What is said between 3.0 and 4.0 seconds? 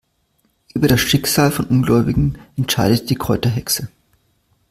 die Kräuterhexe.